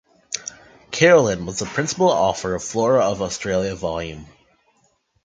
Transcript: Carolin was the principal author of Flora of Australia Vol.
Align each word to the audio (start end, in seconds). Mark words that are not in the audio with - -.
Carolin 0.89 1.45
was 1.45 1.59
the 1.59 1.67
principal 1.67 2.07
author 2.07 2.55
of 2.55 2.63
Flora 2.63 3.01
of 3.01 3.21
Australia 3.21 3.75
Vol. 3.75 4.25